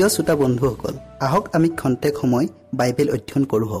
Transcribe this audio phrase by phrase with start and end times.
[0.00, 3.80] প্ৰিয় শ্ৰোতা বন্ধুসকল আহক আমি খন্তেক সময় বাইবেল অধ্যয়ন কৰোঁ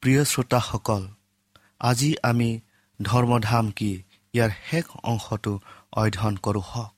[0.00, 1.02] প্ৰিয় শ্ৰোতাসকল
[1.88, 2.48] আজি আমি
[3.02, 3.90] ধৰ্মধাম কি
[4.34, 5.52] ইয়াৰ শেষ অংশটো
[5.92, 6.90] অধ্যয়ন কৰোঁ হওক।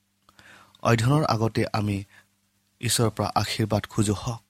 [0.83, 1.97] অধ্যয়নৰ আগতে আমি
[2.81, 4.43] ঈশ্বৰৰ পৰা আশীৰ্বাদ খোজো হওক।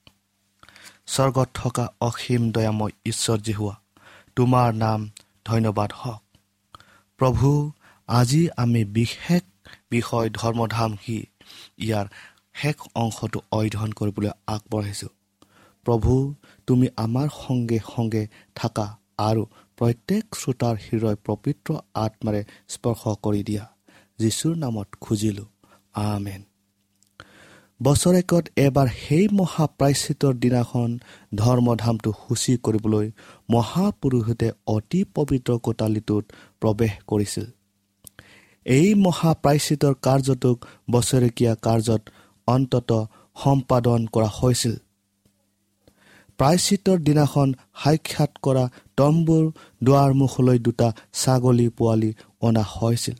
[1.07, 3.75] স্বৰ্গত থকা অসীম দয়াময় ঈশ্বৰ যি হোৱা
[4.35, 4.99] তোমাৰ নাম
[5.45, 6.26] ধন্যবাদ হওক।
[7.17, 7.71] প্ৰভু
[8.07, 9.41] আজি আমি বিশেষ
[9.89, 11.25] বিষয় ধৰ্মধাম সি
[11.77, 12.05] ইয়াৰ
[12.53, 15.09] শেষ অংশটো অধ্যয়ন কৰিবলৈ আগবঢ়াইছোঁ।
[15.85, 16.35] প্ৰভু
[16.67, 19.45] তুমি আমাৰ সংগে সংগে থাকা আৰু
[19.77, 23.65] প্ৰত্যেক শ্ৰোতাৰ হৃদয় পবিত্ৰ আত্মাৰে স্পৰ্শ কৰি দিয়া।
[24.19, 25.45] যীশুৰ নামত খুজিলোঁ।
[25.93, 26.41] আমেন।
[27.79, 30.93] বছৰেকত এবাৰ সেই মহাপ্ৰাচিতৰ দিনাখন
[31.41, 33.11] ধৰ্মধামটো সূচী কৰিবলৈ
[33.49, 36.23] মহাপুৰুষতে অতি পবিত্ৰ কোটালীটোত
[36.61, 37.45] প্ৰৱেশ কৰিছিল।
[38.65, 40.57] এই মহাপ্ৰাচিতৰ কাৰ্যটোক
[40.91, 42.01] বছৰেকীয়া কাৰ্যত
[42.47, 42.89] অন্তত
[43.37, 44.75] সম্পাদন কৰা হৈছিল।
[46.39, 47.47] প্ৰায়চিতৰ দিনাখন
[47.83, 48.65] সাক্ষাৎ কৰা
[48.97, 49.45] তম্বুৰ
[49.83, 53.17] দুৱাৰমুখলৈ দুটা ছাগলী পোৱালি অনা হৈছিল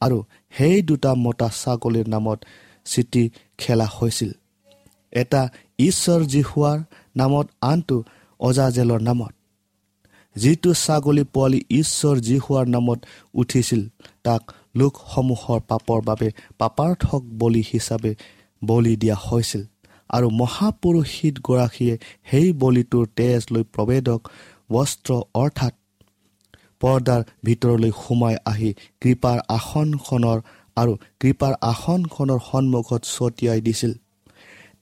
[0.00, 0.18] আৰু
[0.54, 2.38] সেই দুটা মতা ছাগলীৰ নামত
[2.84, 4.32] চিঠি খেলা হৈছিল।
[5.12, 5.48] এটা
[5.78, 6.78] ঈশ্বৰ হোৱাৰ
[7.16, 8.04] নামত আনটো
[8.40, 9.32] অজাজেলৰ নামত।
[10.36, 12.16] যিটো ছাগলী পোৱালি ঈশ্বৰ
[12.48, 12.98] হোৱাৰ নামত
[13.34, 13.88] উঠিছিল
[14.22, 14.42] তাক
[14.76, 18.14] লোকসমূহৰ পাপৰ বাবে পাপাৰ্থক বলি হিচাপে
[18.64, 19.62] বলি দিয়া হৈছিল।
[20.08, 21.98] আৰু মহাপুৰুষিতগৰাকীয়ে
[22.30, 24.28] সেই বলিটোৰ তেজ লৈ প্ৰবেদক
[24.72, 25.74] বস্ত্ৰ অৰ্থাৎ
[26.80, 30.40] পৰ্দাৰ ভিতৰলৈ সোমাই আহি কৃপাৰ আসনখনৰ
[30.80, 33.92] আৰু কৃপাৰ আসনখনৰ সন্মুখত ছটিয়াই দিছিল।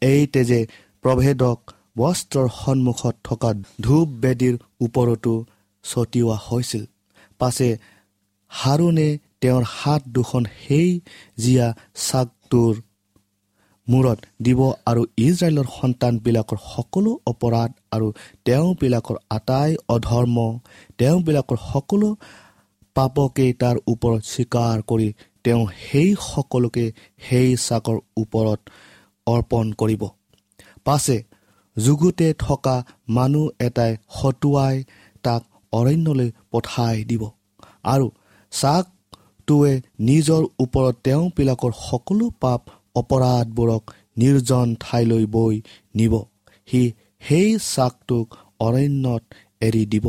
[0.02, 0.60] এই তেজে
[1.04, 1.58] প্ৰভেদক
[1.98, 3.50] বস্ত্ৰৰ সন্মুখত থকা
[3.84, 4.54] ধূপ বেদীৰ
[4.84, 5.32] ওপৰতো
[5.84, 6.82] ছটিওৱা হৈছিল।
[7.40, 7.68] পাছে
[8.50, 9.08] হাৰুণে
[9.40, 10.88] তেওঁৰ হাত দুখন সেই
[11.38, 11.66] জীয়া
[12.06, 12.74] চাকটোৰ
[13.88, 14.60] মূৰত দিব
[14.90, 18.08] আৰু ইজৰাইলৰ সন্তানবিলাকৰ সকলো অপৰাধ আৰু
[18.46, 20.36] তেওঁবিলাকৰ আটাই অধৰ্ম
[20.98, 22.08] তেওঁবিলাকৰ সকলো
[22.96, 25.08] পাপকেই তাৰ ওপৰত স্বীকাৰ কৰি
[25.46, 26.84] তেওঁ সেই সকলোকে
[27.26, 28.60] সেই চাকৰ ওপৰত
[29.26, 30.02] অৰ্পণ কৰিব।
[30.84, 31.16] পাছে
[31.76, 32.76] যুগুতে থকা
[33.16, 34.76] মানুহ এটাই হতুৱাই
[35.24, 37.22] তাক অৰণ্যলৈ পঠাই দিব
[37.84, 38.06] আৰু
[38.52, 42.60] চাকটোৱে নিজৰ ওপৰত তেওঁবিলাকৰ সকলো পাপ
[43.00, 43.82] অপৰাধবোৰক
[44.18, 45.54] নিৰ্জন ঠাইলৈ বৈ
[45.94, 46.14] নিব।
[46.68, 46.82] সি
[47.22, 48.26] সেই চাকটোক
[48.66, 49.22] অৰণ্যত
[49.60, 50.06] এৰি দিব।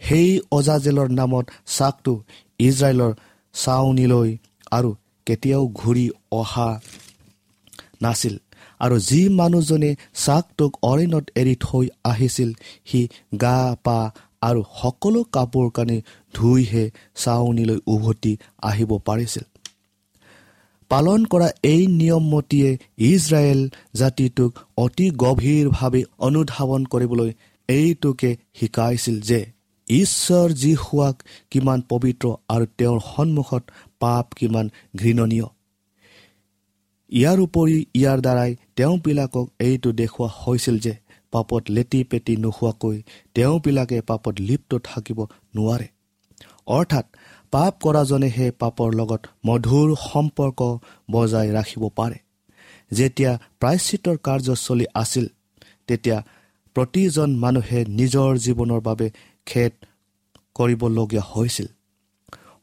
[0.00, 1.46] সেই অজাজেলৰ নামত
[1.76, 2.12] চাকটো
[2.60, 3.12] ইজৰাইলৰ
[3.64, 4.30] চাউনিলৈ
[4.72, 4.90] আৰু
[5.26, 6.68] কেতিয়াও ঘূৰি অহা
[8.02, 8.34] নাছিল।
[8.80, 9.90] আৰু যি মানুহজনে
[10.24, 12.50] চাকটোক অৰণ্যত এৰি থৈ আহিছিল
[12.88, 13.00] সি
[13.40, 13.98] গা পা
[14.42, 15.98] আৰু সকলো কাপোৰ কানি
[16.34, 16.84] ধুইহে
[17.16, 18.32] চাউনিলৈ উভতি
[18.62, 19.44] আহিব পাৰিছিল।
[20.90, 22.70] পালন কৰা এই নিয়মমতীয়ে
[23.10, 23.60] ইজৰাইল
[23.94, 27.30] জাতিটোক অতি গভীৰভাৱে অনুধাৱন কৰিবলৈ
[27.68, 29.40] এইটোকে শিকাইছিল যে
[29.88, 31.16] ঈশ্বৰ যি হোৱাক
[31.50, 33.62] কিমান পবিত্ৰ আৰু তেওঁৰ সন্মুখত
[34.00, 34.66] পাপ কিমান
[34.96, 35.46] ঘৃণনীয়।
[37.12, 40.94] ইয়াৰ উপৰি ইয়াৰ দ্বাৰাই তেওঁবিলাকক এইটো দেখুওৱা হৈছিল যে
[41.32, 43.02] পাপত লেটি পেটি নোখোৱাকৈ
[43.34, 45.18] তেওঁবিলাকে পাপত লিপ্ত থাকিব
[45.56, 45.88] নোৱাৰে।
[46.66, 47.06] অৰ্থাৎ
[47.50, 50.60] পাপ কৰাজনেহে পাপৰ লগত মধুৰ সম্পৰ্ক
[51.10, 52.18] বজাই ৰাখিব পাৰে।
[52.92, 55.26] যেতিয়া প্ৰায়চিতৰ কাৰ্য চলি আছিল
[55.86, 56.18] তেতিয়া
[56.74, 59.10] প্ৰতিজন মানুহে নিজৰ জীৱনৰ বাবে
[59.46, 59.72] খেদ
[60.56, 61.68] কৰিবলগীয়া হৈছিল।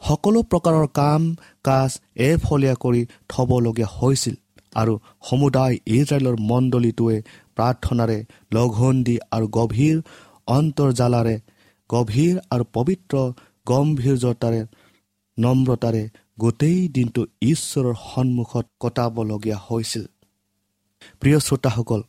[0.02, 1.22] সকলো প্ৰকাৰৰ কাম
[1.66, 1.90] কাজ
[2.28, 4.36] এফলীয়া কৰি থ'বলগীয়া হৈছিল
[4.76, 4.94] আৰু
[5.28, 7.18] সমুদায় ইজৰাইলৰ মণ্ডলীটোৱে
[7.56, 8.18] প্ৰাৰ্থনাৰে
[8.56, 9.98] লঘোণ দি আৰু গভীৰ
[10.48, 11.36] অন্তৰ্জালাৰে
[11.90, 13.16] গভীৰ আৰু পবিত্ৰ
[13.66, 14.62] গম্ভীৰ্যতাৰে
[15.38, 16.04] নম্ৰতাৰে
[16.40, 17.22] গোটেই দিনটো
[17.52, 20.04] ঈশ্বৰৰ সন্মুখত কটাবলগীয়া হৈছিল।
[21.22, 22.02] প্ৰিয় শ্ৰোতাসকল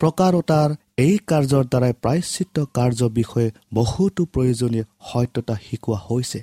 [0.00, 6.40] প্ৰকাৰতাৰ এই কাৰ্যৰ দ্বাৰাই প্ৰায়চিত্ৰ কাৰ্যৰ বিষয়ে বহুতো প্ৰয়োজনীয় সত্যতা শিকোৱা হৈছে।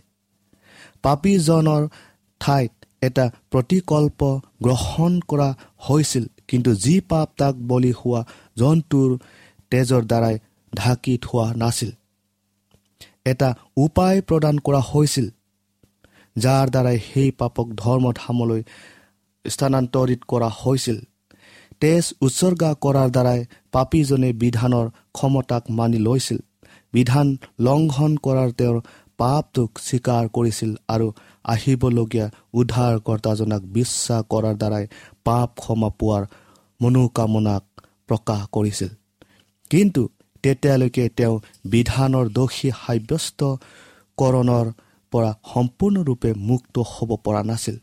[1.04, 1.84] পাপীজনৰ
[2.42, 4.22] ঠাইত এটা প্ৰতিকল্প
[4.64, 5.50] গ্ৰহণ কৰা
[5.90, 8.22] হৈছিল কিন্তু যি পাপ তাক বলি হোৱা
[8.58, 9.10] জন্তুৰ
[9.72, 10.36] তেজৰ দ্বাৰাই
[10.74, 11.92] ঢাকি থোৱা নাছিল।
[13.26, 15.28] এটা উপায় প্ৰদান কৰা হৈছিল
[16.36, 18.62] যাৰ দ্বাৰাই সেই পাপক ধৰ্মধামলৈ
[19.46, 20.98] স্থানান্তৰিত কৰা হৈছিল।
[21.82, 23.40] তেজ উৎসৰ্গা কৰাৰ দ্বাৰাই
[23.72, 26.40] পাপীজনে বিধানৰ ক্ষমতাক মানি লৈছিল।
[26.94, 27.28] বিধান
[27.66, 28.78] লংঘন কৰাৰ তেওঁৰ
[29.20, 31.08] পাপটোক স্বীকাৰ কৰিছিল আৰু
[31.54, 32.28] আহিবলগীয়া
[32.60, 34.86] উদ্ধাৰকৰ্তাজনাক বিশ্বাস কৰাৰ দ্বাৰাই
[35.26, 36.24] পাপ ক্ষমা পোৱাৰ
[36.80, 37.64] মনোকামনাক
[38.10, 38.92] প্ৰকাশ কৰিছিল।
[39.72, 40.02] কিন্তু
[40.44, 44.68] তেতিয়ালৈকে তেওঁ বিধানৰ দোষী সাব্যস্তকৰণৰ
[45.14, 47.78] পৰা সম্পূৰ্ণৰূপে মুক্ত হ'ব পৰা নাছিল।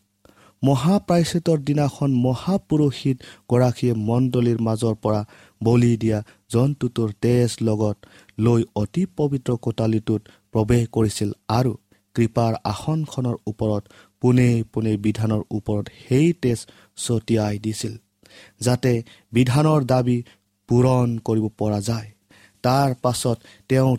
[0.68, 3.16] মহাপ্ৰায়চিতৰ দিনাখন মহাপুৰোহিত
[3.50, 5.20] গৰাকীয়ে মণ্ডলীৰ মাজৰ পৰা
[5.61, 6.18] বলি দিয়া
[6.52, 7.96] জন্তুটোৰ তেজ লগত
[8.38, 11.73] লৈ অতি পবিত্ৰ কোটালিটোত প্ৰৱেশ কৰিছিল আৰু
[12.16, 13.82] কৃপাৰ আসনখনৰ ওপৰত
[14.23, 16.58] পোনে পোনে বিধানৰ ওপৰত সেই তেজ
[16.96, 17.94] ছটিয়াই দিছিল
[18.61, 18.92] যাতে
[19.32, 20.18] বিধানৰ দাবী
[20.68, 22.08] পূৰণ কৰিব পৰা যায়।
[22.64, 23.37] তাৰ পাছত
[23.68, 23.90] তেওঁ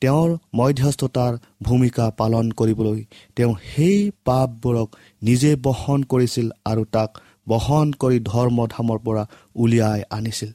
[0.00, 3.00] তেওঁৰ মধ্যস্থতাৰ ভূমিকা পালন কৰিবলৈ
[3.36, 4.88] তেওঁ সেই পাপবোৰক
[5.22, 7.10] নিজে বহন কৰিছিল আৰু তাক
[7.48, 9.24] বহন কৰি ধৰ্মধামৰ পৰা
[9.54, 10.50] উলিয়াই আনিছিল।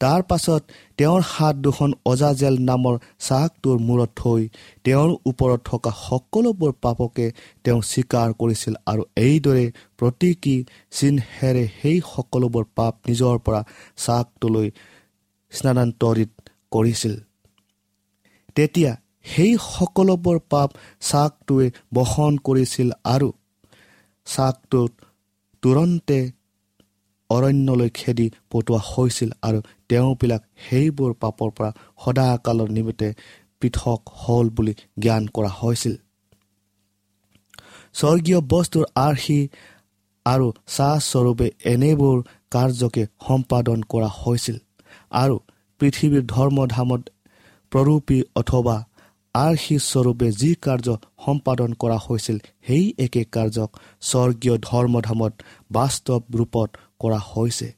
[0.00, 0.62] তাৰ পাছত
[0.98, 4.42] তেওঁৰ হাত দুখন অজাজেল নামৰ চাকটোৰ মূৰত থৈ
[4.84, 7.26] তেওঁৰ ওপৰত থকা সকলোবোৰ পাপকে
[7.64, 9.64] তেওঁ স্বীকাৰ কৰিছিল আৰু এইদৰে
[9.98, 10.56] প্ৰতীকী
[10.90, 13.60] চিহ্নেৰে সেই সকলোবোৰ পাপ নিজৰ পৰা
[13.96, 14.68] চাকটোলৈ
[15.52, 16.30] স্নানান্তৰিত
[16.70, 17.14] কৰিছিল।
[18.56, 18.92] তেতিয়া
[19.24, 20.68] সেই সকলোবোৰ পাপ
[21.00, 23.28] চাকটোৱে বহন কৰিছিল আৰু
[24.26, 24.92] চাকটোত
[25.62, 26.18] তুৰন্তে
[27.30, 29.58] অৰণ্যলৈ খেদি পঠোৱা হৈছিল আৰু
[29.88, 31.70] তেওঁবিলাক সেইবোৰ পাপৰ পৰা
[32.04, 33.08] সদাকালৰ নিমিত্তে
[33.60, 35.94] পৃথক হ'ল বুলি জ্ঞান কৰা হৈছিল।
[37.94, 39.40] স্বৰ্গীয় বস্তুৰ আৰ্হি
[40.26, 40.46] আৰু
[40.76, 42.16] চাহস্বৰূপে এনেবোৰ
[42.50, 44.56] কাৰ্যকে সম্পাদন কৰা হৈছিল
[45.12, 45.36] আৰু
[45.80, 47.02] পৃথিৱীৰ ধৰ্মধামত
[47.76, 48.74] প্ৰৰূপী অথবা
[49.34, 50.92] আৰ্হিস্বৰূপে যি কাৰ্য
[51.24, 53.70] সম্পাদন কৰা হৈছিল সেই একে কাৰ্যক
[54.02, 55.32] স্বৰ্গীয় ধৰ্মধামত
[55.70, 56.68] বাস্তৱ ৰূপত
[57.00, 57.68] কৰা হৈছে।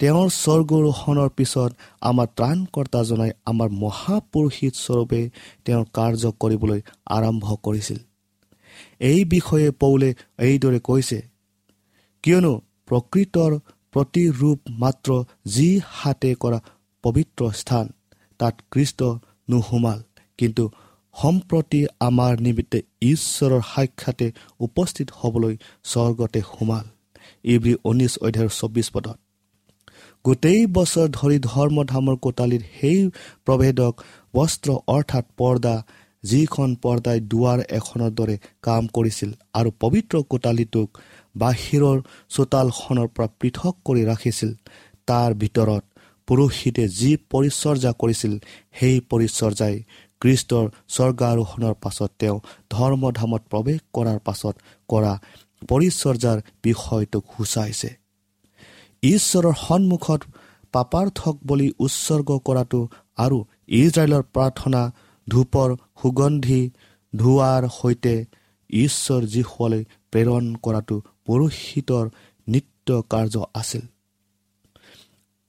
[0.00, 1.70] তেওঁৰ স্বৰ্গৰোহণৰ পিছত
[2.00, 5.20] আমাৰ ত্ৰাণকৰ্তাজনাই আমাৰ মহাপুৰুষিত স্বৰূপে
[5.64, 6.80] তেওঁৰ কাৰ্য কৰিবলৈ
[7.16, 7.98] আৰম্ভ কৰিছিল।
[9.10, 10.10] এই বিষয়ে পৌলে
[10.48, 11.18] এইদৰে কৈছে
[12.24, 12.52] কিয়নো
[12.88, 13.52] প্ৰকৃতৰ
[13.92, 15.10] প্ৰতিৰূপ মাত্ৰ
[15.46, 16.58] যি হাতে কৰা
[17.04, 17.86] পবিত্ৰ স্থান
[18.40, 19.00] তাত কৃষ্ট
[19.50, 20.00] নোসোমাল
[20.38, 20.64] কিন্তু
[21.14, 24.26] সম্প্ৰতি আমাৰ নিমিত্তে ঈশ্বৰৰ সাক্ষাতে
[24.60, 25.54] উপস্থিত হ'বলৈ
[25.84, 26.86] স্বৰ্গতে সোমাল
[27.44, 29.18] ইব্ৰী ঊনৈছ অধ্যায়ৰ চৌব্বিছ পদত।
[30.24, 33.00] গোটেই বছৰ ধৰি ধৰ্মধামৰ কোটালীত সেই
[33.46, 33.94] প্ৰভেদক
[34.34, 35.74] বস্ত্ৰ অৰ্থাৎ পৰ্দা
[36.24, 40.88] যিখন পৰ্দাই দুৱাৰ এখনৰ দৰে কাম কৰিছিল আৰু পবিত্ৰ কোটালীটোক
[41.34, 41.98] বাহিৰৰ
[42.30, 44.50] চোতালখনৰ পৰা পৃথক কৰি ৰাখিছিল
[45.08, 45.82] তাৰ ভিতৰত
[46.26, 48.32] পুৰোহিতে যি পৰিচৰ্যা কৰিছিল
[48.78, 49.76] সেই পৰিচৰ্যাই
[50.20, 52.38] কৃষ্টৰ স্বৰ্গাৰোহণৰ পাছত তেওঁ
[52.70, 54.54] ধৰ্মধামত প্ৰৱেশ কৰাৰ পাছত
[54.88, 55.12] কৰা
[55.68, 57.90] পৰিচৰ্যাৰ বিষয়টোক সূচাইছে।
[59.02, 60.20] ঈশ্বৰৰ সন্মুখত
[60.72, 62.80] পাপাৰ্থক বুলি উৎসৰ্গ কৰাটো
[63.16, 63.38] আৰু
[63.80, 64.82] ইজৰাইলৰ প্ৰাৰ্থনা
[65.28, 65.70] ধূপৰ
[66.02, 66.62] সুগন্ধি
[67.12, 68.14] ধোৱাৰ সৈতে
[68.70, 70.96] ঈশ্বৰ যীশুৱালৈ প্ৰেৰণ কৰাটো
[71.26, 72.04] পুৰোহিতৰ
[72.48, 73.82] নিত্য কাৰ্য আছিল।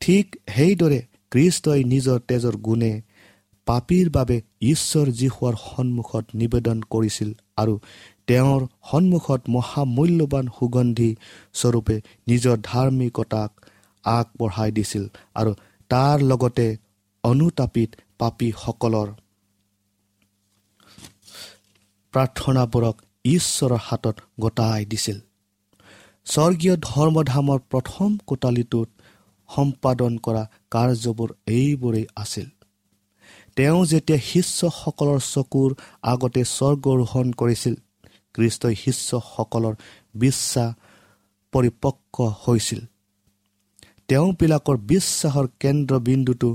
[0.02, 1.00] ঠিক সেইদৰে
[1.32, 3.02] কৃষ্টই নিজৰ তেজৰ গুণে
[3.68, 7.80] পাপীৰ বাবে ঈশ্বৰ যীশুৱাৰ সন্মুখত নিবেদন কৰিছিল আৰু
[8.28, 11.16] তেওঁৰ সন্মুখত মহামূল্যৱান সুগন্ধি
[11.54, 13.52] স্বৰূপে নিজৰ ধাৰ্মিকতাক
[14.06, 15.04] আগবঢ়াই দিছিল
[15.36, 15.52] আৰু
[15.90, 16.78] তাৰ লগতে
[17.24, 17.90] অনুতাপিত
[18.20, 19.10] পাপীসকলৰ
[22.14, 25.18] প্ৰাৰ্থনাবোৰক ঈশ্বৰৰ হাতত গতাই দিছিল।
[26.26, 28.90] স্বৰ্গীয় ধৰ্মধামৰ প্ৰথম কোটালীটোত
[29.54, 32.48] সম্পাদন কৰা কাৰ্যবোৰ এইবোৰেই আছিল।
[33.58, 35.70] তেওঁ যেতিয়া শিষ্যসকলৰ চকুৰ
[36.04, 37.76] আগতে স্বৰ্গৰোহণ কৰিছিল
[38.36, 39.74] কৃষ্টই শিষ্যসকলৰ
[40.16, 40.70] বিশ্বাস
[41.54, 42.82] পৰিপক্ক হৈছিল।
[44.08, 46.50] তেওঁবিলাকৰ বিশ্বাসৰ কেন্দ্ৰবিন্দুটো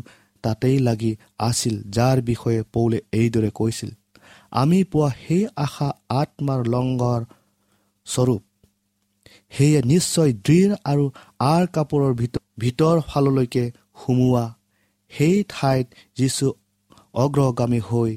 [0.45, 3.91] তাতেই লাগি আছিল যাৰ বিষয়ে পৌলে এইদৰে কৈছিল
[4.53, 5.89] আমি পোৱা সেই আশা
[6.21, 7.23] আত্মাৰ লংগৰ
[8.07, 8.43] স্বৰূপ
[9.53, 11.05] সেয়ে নিশ্চয় দৃঢ় আৰু
[11.53, 13.65] আৰ কাপোৰৰ ভিতৰ ভিতৰ ফাললৈকে
[14.03, 14.45] সুমোৱা।
[15.13, 15.87] সেই ঠাইত
[16.17, 16.47] যিচু
[17.15, 18.13] অগ্ৰগামী হৈ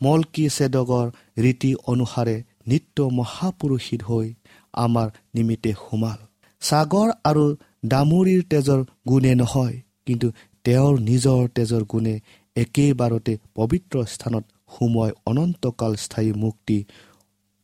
[0.00, 1.06] মলকি চেদগৰ
[1.44, 2.36] ৰীতি অনুসাৰে
[2.70, 4.26] নিত্য মহাপুৰুষিত হৈ
[4.74, 6.18] আমাৰ নিমিত্তে সোমাল।
[6.62, 7.44] ছাগৰ আৰু
[7.92, 9.76] দামুৰীৰ তেজৰ গুণে নহয়
[10.06, 10.28] কিন্তু
[10.64, 12.14] তেওঁৰ নিজৰ তেজৰ গুণে
[12.56, 16.78] একেবাৰতে পবিত্ৰ স্থানত সোমোৱাই অনন্তকাল স্থায়ী মুক্তি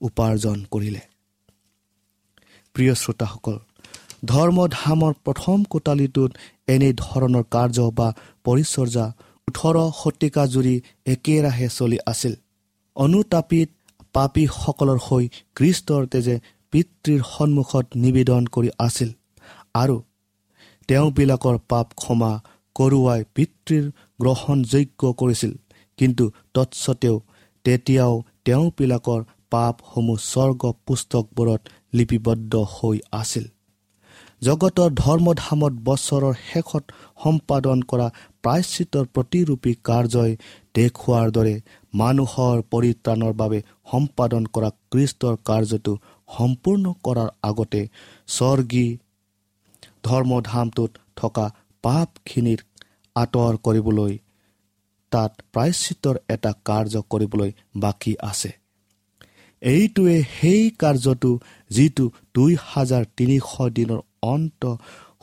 [0.00, 1.02] উপাৰ্জন কৰিলে।
[2.74, 3.56] প্ৰিয় শ্ৰোতাসকল
[4.30, 6.30] ধৰ্মধামৰ প্ৰথম কোটালীটোত
[6.68, 8.08] এনেধৰণৰ কাৰ্য বা
[8.46, 9.06] পৰিচৰ্যা
[9.48, 10.74] ওঠৰ শতিকা জুৰি
[11.14, 12.34] একেৰাহে চলি আছিল।
[12.96, 13.68] অনুতাপিত
[14.14, 15.24] পাপীসকলৰ হৈ
[15.56, 16.36] কৃষ্টৰ তেজে
[16.72, 19.10] পিতৃৰ সন্মুখত নিবেদন কৰি আছিল
[19.74, 19.96] আৰু
[20.88, 22.32] তেওঁবিলাকৰ পাপ ক্ষমা
[22.76, 23.84] কৰোৱাই পিতৃৰ
[24.20, 25.52] গ্ৰহণযোগ্য কৰিছিল।
[25.98, 26.24] কিন্তু
[26.54, 27.16] তৎসত্বেও
[27.64, 28.14] তেতিয়াও
[28.46, 29.20] তেওঁবিলাকৰ
[29.52, 31.62] পাপসমূহ স্বৰ্গ পুস্তকবোৰত
[31.92, 33.46] লিপিবদ্ধ হৈ আছিল।
[34.42, 36.84] জগতৰ ধৰ্মধামত বছৰৰ শেষত
[37.24, 38.06] সম্পাদন কৰা
[38.42, 40.32] প্ৰায়শ্চিতৰ প্ৰতিৰূপী কাৰ্যই
[40.74, 41.54] দেখুওৱাৰ দৰে
[41.94, 43.58] মানুহৰ পৰিত্ৰাণৰ বাবে
[43.92, 45.92] সম্পাদন কৰা কৃষ্টৰ কাৰ্যটো
[46.36, 47.82] সম্পূৰ্ণ কৰাৰ আগতে
[48.28, 48.88] স্বৰ্গী
[50.04, 51.46] ধৰ্মধামটোত থকা
[51.84, 52.60] পাপখিনিৰ
[53.16, 54.12] আঁতৰ কৰিবলৈ
[55.12, 58.50] তাত প্ৰায়শ্চিতৰ এটা কাৰ্য কৰিবলৈ বাকী আছে।
[59.62, 61.30] এইটোৱে সেই কাৰ্যটো
[61.70, 64.62] যিটো দুই হাজাৰ তিনিশ দিনৰ অন্ত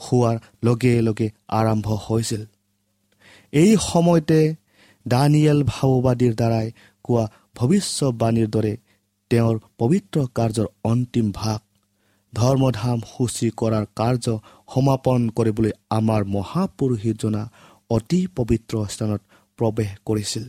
[0.04, 2.42] হোৱাৰ লগে লগে আৰম্ভ হৈছিল।
[3.54, 4.40] এই সময়তে
[5.06, 6.68] দানিয়েল ভাওবাদীৰ দ্বাৰাই
[7.06, 7.24] কোৱা
[7.56, 8.74] ভৱিষ্যবাণীৰ দৰে
[9.32, 11.60] তেওঁৰ পবিত্ৰ কাৰ্যৰ অন্তিম ভাগ
[12.34, 14.26] ধৰ্মধাম সূচী কৰাৰ কাৰ্য
[14.74, 17.44] সমাপন কৰিবলৈ আমাৰ মহাপুৰুষীজনা
[17.90, 19.22] অতি পবিত্ৰ স্থানত
[19.60, 20.46] প্ৰৱেশ কৰিছিল।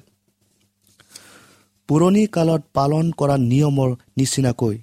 [1.88, 4.76] পুৰণি কালত পালন কৰা নিয়মৰ নিচিনাকৈ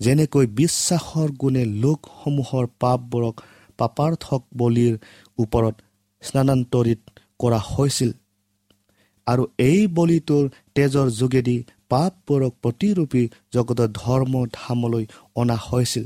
[0.00, 3.34] যেনেকৈ বিশ্বাসৰ গুণে লোকসমূহৰ পাপবোৰক
[3.78, 4.94] পাপাৰ্থক বলিৰ
[5.38, 5.74] ওপৰত
[6.22, 7.00] স্নানান্তৰিত
[7.40, 8.10] কৰা হৈছিল।
[9.26, 11.56] আৰু এই বলিটোৰ তেজৰ যোগেদি
[11.90, 13.22] পাপবোৰক প্ৰতিৰূপী
[13.54, 15.04] জগতৰ ধৰ্ম ধামলৈ
[15.36, 16.04] অনা হৈছিল।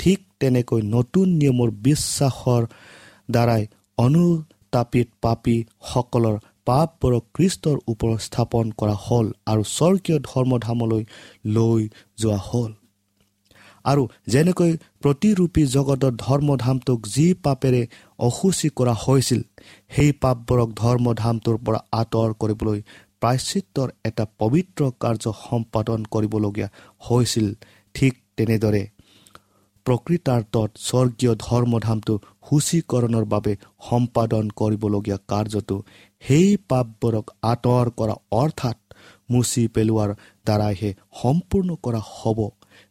[0.00, 2.62] ঠিক তেনেকৈ নতুন নিয়মৰ বিশ্বাসৰ
[3.30, 3.62] দ্বাৰাই
[3.98, 6.36] অনুতাপিত পাপীসকলৰ
[6.68, 11.02] পাপবোৰক খ্ৰীষ্টৰ ওপৰত স্থাপন কৰা হ'ল আৰু স্বৰ্গীয় ধৰ্মধামলৈ
[11.56, 11.82] লৈ
[12.18, 12.72] যোৱা হ'ল।
[13.84, 17.82] আৰু যেনেকৈ প্ৰতিৰূপী জগতৰ ধৰ্মধামটোক যি পাপেৰে
[18.18, 19.42] অসুচী কৰা হৈছিল
[19.88, 22.78] সেই পাপবোৰক ধৰ্মধামটোৰ পৰা আঁতৰ কৰিবলৈ
[23.20, 26.68] প্ৰায়চিত্ৰৰ এটা পবিত্ৰ কাৰ্য সম্পাদন কৰিবলগীয়া
[27.08, 27.46] হৈছিল
[27.94, 28.82] ঠিক তেনেদৰে।
[29.86, 32.14] প্ৰকৃতাৰ্থত স্বৰ্গীয় ধৰ্মধামটো
[32.48, 33.52] সূচীকৰণৰ বাবে
[33.90, 35.76] সম্পাদন কৰিবলগীয়া কাৰ্যটো
[36.22, 38.78] সেই পাপবোৰক আঁতৰ কৰা অৰ্থাৎ
[39.30, 40.10] মুচি পেলোৱাৰ
[40.46, 40.90] দ্বাৰাইহে
[41.22, 42.38] সম্পূৰ্ণ কৰা হ'ব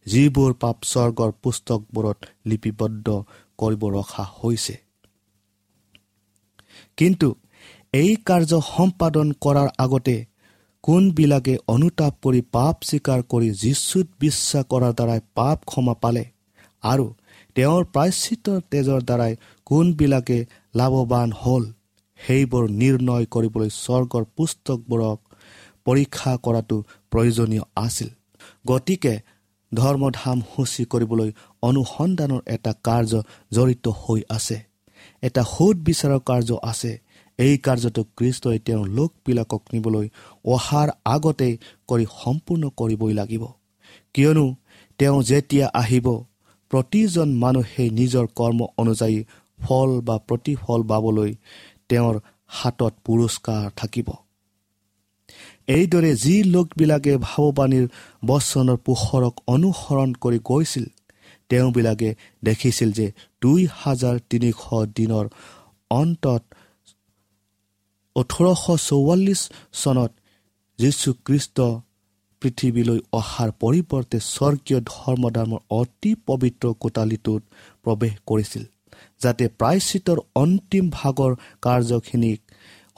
[0.05, 3.07] যিবোৰ পাপ স্বৰ্গৰ পুস্তকবোৰত লিপিবদ্ধ
[3.57, 4.75] কৰিব ৰখা হৈছে।
[6.97, 7.29] কিন্তু
[7.93, 10.15] এই কাৰ্য সম্পাদন কৰাৰ আগতে
[10.83, 16.23] কোনবিলাকে অনুতাপ কৰি পাপ স্বীকাৰ কৰি যীশুত বিশ্বাস কৰাৰ দ্বাৰাই পাপ ক্ষমা পালে
[16.83, 17.05] আৰু
[17.55, 19.33] তেওঁৰ প্ৰায়শ্চিতৰ তেজৰ দ্বাৰাই
[19.65, 20.37] কোনবিলাকে
[20.75, 21.63] লাভৱান হ'ল?
[22.25, 25.19] সেইবোৰ নিৰ্ণয় কৰিবলৈ স্বৰ্গৰ পুস্তকবোৰক
[25.85, 26.77] পৰীক্ষা কৰাটো
[27.11, 28.09] প্ৰয়োজনীয় আছিল।
[28.67, 29.13] গতিকে
[29.71, 31.29] ধৰ্মধাম সূচী কৰিবলৈ
[31.61, 33.11] অনুসন্ধানৰ এটা কাৰ্য
[33.51, 34.57] জড়িত হৈ আছে।
[35.21, 36.91] এটা সোধ বিচাৰৰ কাৰ্য আছে।
[37.39, 40.07] এই কাৰ্যটো কৃষ্টই তেওঁৰ লোকবিলাকক নিবলৈ
[40.45, 41.53] অহাৰ আগতেই
[41.87, 43.43] কৰি সম্পূৰ্ণ কৰিবই লাগিব।
[44.13, 44.45] কিয়নো
[44.99, 46.07] তেওঁ যেতিয়া আহিব
[46.71, 49.17] প্ৰতিজন মানুহেই নিজৰ কৰ্ম অনুযায়ী
[49.59, 51.31] ফল বা প্ৰতিফল পাবলৈ
[51.89, 52.15] তেওঁৰ
[52.47, 54.07] হাতত পুৰস্কাৰ থাকিব।
[55.67, 57.85] এইদৰে যি লোকবিলাকে ভাৱবাণীৰ
[58.25, 60.85] বচনৰ পোহৰক অনুসৰণ কৰি গৈছিল
[61.49, 62.09] তেওঁবিলাকে
[62.43, 63.07] দেখিছিল যে
[63.41, 64.59] দুই হাজাৰ তিনিশ
[64.95, 65.25] দিনৰ
[65.91, 66.43] অন্তত
[68.15, 69.41] ওঠৰশ চৌৱাল্লিছ
[69.73, 70.11] চনত
[70.79, 71.57] যীশুখ্ৰীষ্ট
[72.41, 77.41] পৃথিৱীলৈ অহাৰ পৰিৱৰ্তে স্বৰ্গীয় ধৰ্মধৰ্মৰ অতি পবিত্ৰ কোটালিটোত
[77.83, 78.63] প্ৰৱেশ কৰিছিল।
[79.21, 82.39] যাতে প্ৰায়চিতৰ অন্তিম ভাগৰ কাৰ্যখিনিক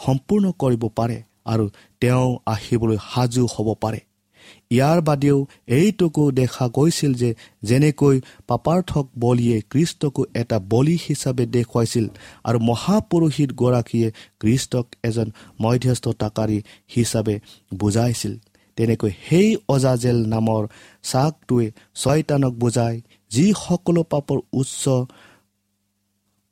[0.06, 1.66] সম্পূৰ্ণ কৰিব পাৰে আৰু
[2.02, 4.00] তেওঁ আহিবলৈ সাজু হ'ব পাৰে।
[4.72, 7.30] ইয়াৰ বাদেও এইটোকো দেখা গৈছিল যে
[7.64, 8.16] যেনেকৈ
[8.48, 12.06] পাপাৰ্থক বলিয়ে কৃষ্টকো এটা বলি হিচাপে দেখুৱাইছিল
[12.44, 15.28] আৰু মহাপুৰুষিতগৰাকীয়ে কৃষ্টক এজন
[15.62, 16.58] মধ্যস্থতাকাৰী
[16.96, 17.36] হিচাপে
[17.80, 18.34] বুজাইছিল।
[18.78, 20.64] তেনেকৈ সেই অজাজেল নামৰ
[21.04, 22.98] চাকটোৱে ছয়তানক বুজায়
[23.32, 24.84] যি সকলো পাপৰ উচ্চ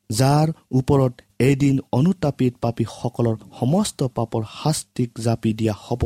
[0.10, 6.02] যাৰ ওপৰত এদিন অনুতাপিত পাপীসকলৰ সমস্ত পাপৰ শাস্তিক জাপি দিয়া হ'ব।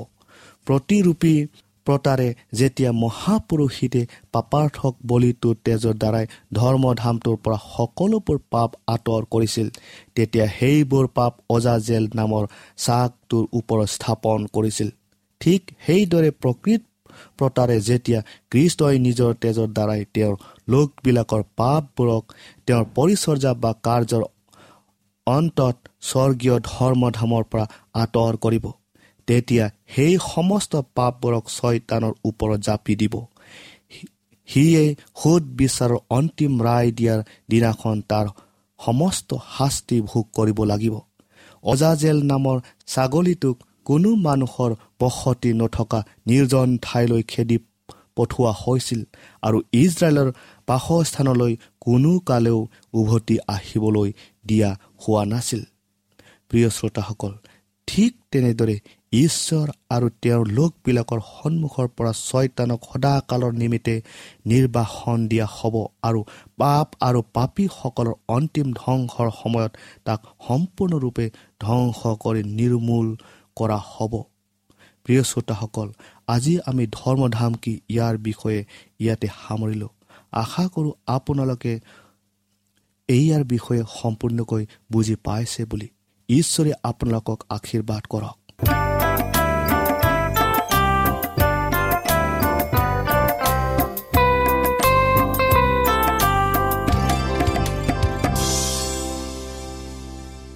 [0.67, 1.35] প্ৰতিৰূপী
[1.87, 9.67] প্ৰতাৰে যেতিয়া মহাপুৰুষিতে পাপাৰ্থক বলিটোৰ তেজৰ দ্বাৰাই ধৰ্মধামটোৰ পৰা সকলোবোৰ পাপ আঁতৰ কৰিছিল
[10.15, 12.43] তেতিয়া সেইবোৰ পাপ অজাজেল নামৰ
[12.77, 14.89] চাকটোৰ ওপৰত স্থাপন কৰিছিল।
[15.41, 16.81] ঠিক সেইদৰে প্ৰকৃত
[17.37, 18.19] প্ৰতাৰে যেতিয়া
[18.51, 20.35] কৃষ্টই নিজৰ তেজৰ দ্বাৰাই তেওঁৰ
[20.69, 22.23] লোকবিলাকৰ পাপবোৰক
[22.67, 24.23] তেওঁৰ পৰিচৰ্যা বা কাৰ্যৰ
[25.27, 28.65] অন্তত স্বৰ্গীয় ধৰ্মধামৰ পৰা আঁতৰ কৰিব
[29.27, 33.13] তেতিয়া সেই সমস্ত পাপবোৰক ছয়তানৰ ওপৰত জাপি দিব।
[34.49, 34.83] সিয়ে
[35.15, 38.27] সোধ বিচাৰৰ অন্তিম ৰায় দিয়াৰ দিনাখন তাৰ
[38.79, 40.95] সমস্ত শাস্তি ভোগ কৰিব লাগিব।
[41.63, 42.57] অজাজেল নামৰ
[42.87, 43.55] ছাগলীটোক
[43.85, 47.57] কোনো মানুহৰ বসতি নথকা নিৰ্জন ঠাইলৈ খেদি
[48.17, 49.01] পঠোৱা হৈছিল
[49.47, 50.29] আৰু ইজৰাইলৰ
[50.67, 51.53] বাসস্থানলৈ
[51.85, 52.59] কোনো কালেও
[52.99, 54.09] উভতি আহিবলৈ
[54.47, 54.69] দিয়া
[55.01, 55.61] হোৱা নাছিল।
[56.51, 57.31] প্ৰিয় শ্ৰোতাসকল
[57.87, 58.75] ঠিক তেনেদৰে
[59.13, 63.95] ঈশ্বৰ আৰু তেওঁৰ লোকবিলাকৰ সন্মুখৰ পৰা ছয়তানক সদাকালৰ নিমিত্তে
[64.45, 65.75] নিৰ্বাসন দিয়া হ'ব
[66.07, 66.21] আৰু
[66.61, 69.71] পাপ আৰু পাপীসকলৰ অন্তিম ধ্বংসৰ সময়ত
[70.05, 71.25] তাক সম্পূৰ্ণৰূপে
[71.61, 73.07] ধ্বংস কৰি নিৰ্মূল
[73.57, 74.13] কৰা হ'ব।
[75.03, 75.87] প্ৰিয় শ্ৰোতাসকল
[76.27, 78.59] আজি আমি ধৰ্মধাম কি ইয়াৰ বিষয়ে
[78.99, 79.91] ইয়াতে সামৰিলোঁ।
[80.31, 81.73] আশা কৰোঁ আপোনালোকে
[83.09, 85.87] এইয়াৰ বিষয়ে সম্পূৰ্ণকৈ বুজি পাইছে বুলি।
[86.29, 88.37] ঈশ্বৰে আপোনালোকক আশীৰ্বাদ কৰক।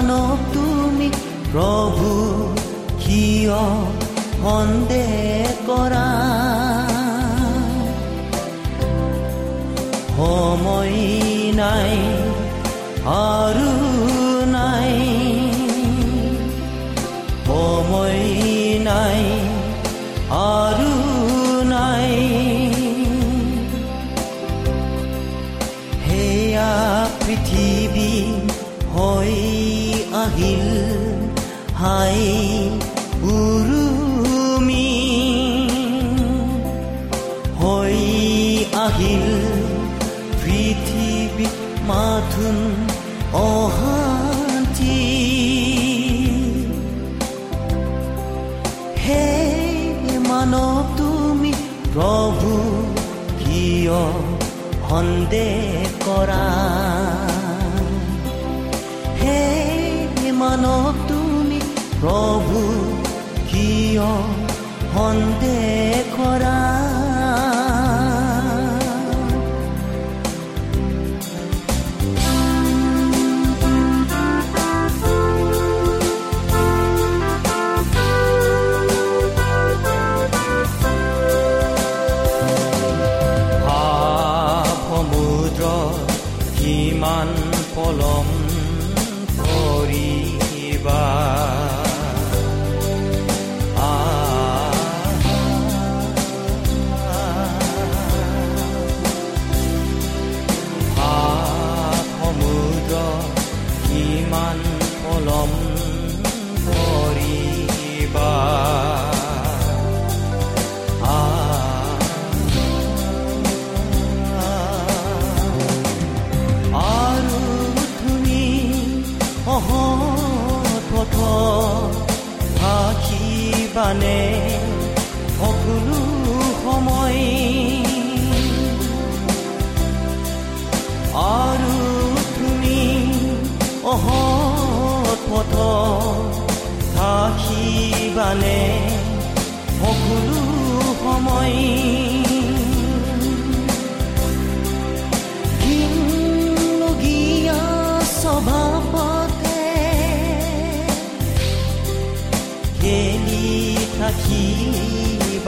[0.00, 1.08] মানৱ তুমি
[1.52, 2.10] প্ৰভু
[3.00, 3.58] কিয়
[4.42, 5.10] সন্দেহ
[5.66, 6.06] কৰা?
[10.16, 10.96] সময়
[11.60, 11.92] নাই
[13.16, 13.59] আৰু
[55.00, 56.46] সন্দেহ কৰা।
[59.20, 59.40] হে
[60.40, 61.60] মানৱ তুমি
[62.00, 62.60] প্ৰভু
[63.50, 64.08] কিয়
[64.94, 65.59] সন্দেহ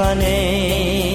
[0.03, 1.15] 반에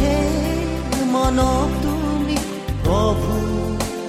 [0.00, 2.34] 해먼 어둠이
[2.82, 4.00] 거북기어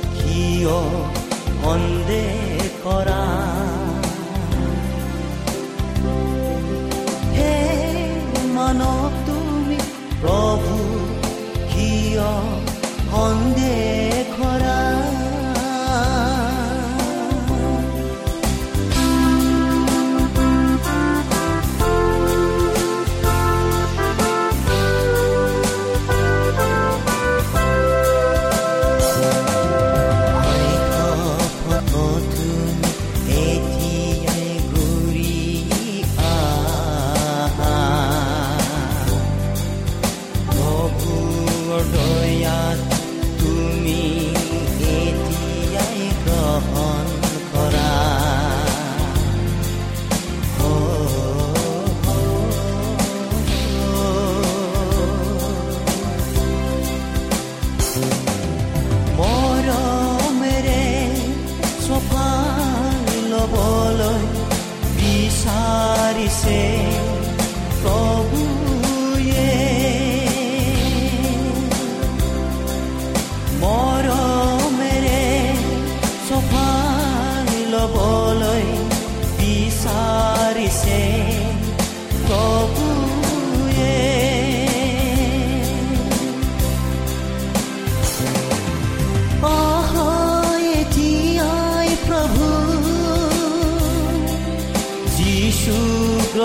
[1.61, 2.36] 언데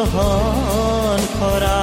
[0.05, 1.81] গ্ৰহণ কৰা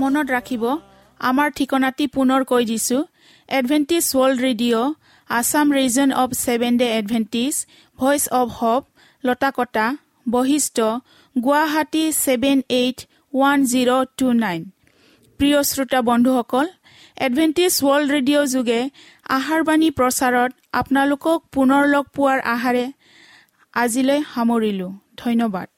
[0.00, 0.64] মনত ৰাখিব
[1.20, 2.98] আমাৰ ঠিকনাটি পুনৰ কৈ দিছো।
[3.48, 4.94] Adventist world radio'
[5.30, 7.54] Assam region of seven day Adventist
[7.98, 8.82] voice of hope
[9.24, 9.86] Latakata
[10.26, 10.78] Basistha
[11.36, 12.98] Guwahati seven eight
[13.34, 14.60] one zero' two nine
[15.40, 16.66] প্ৰিয় শ্ৰোতা বন্ধুসকল
[17.18, 18.80] এডভেণ্টিজ ৱৰ্ল্ড ৰেডিঅ' যোগে
[19.36, 22.84] আহাৰবাণী প্ৰচাৰত আপোনালোকক পুনৰ লগ পোৱাৰ আহাৰে
[23.74, 25.68] আজিলৈ সামৰিলোঁ। ধন্যবাদ।